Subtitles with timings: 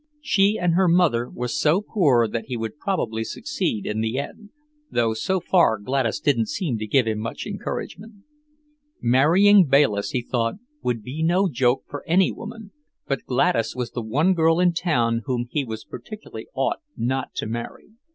[0.23, 4.49] She and her mother were so poor that he would probably succeed in the end,
[4.89, 8.13] though so far Gladys didn't seem to give him much encouragement.
[8.99, 12.71] Marrying Bayliss, he thought, would be no joke for any woman,
[13.07, 17.91] but Gladys was the one girl in town whom he particularly ought not to marry.